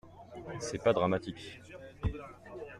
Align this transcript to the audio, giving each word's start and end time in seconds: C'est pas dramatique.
C'est 0.59 0.81
pas 0.83 0.93
dramatique. 0.93 1.61